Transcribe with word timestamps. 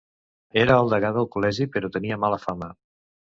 Era 0.61 0.77
el 0.83 0.89
degà 0.93 1.11
del 1.17 1.27
Col·legi, 1.35 1.67
però 1.77 1.93
tenia 1.99 2.19
mala 2.25 2.41
fama. 2.47 2.73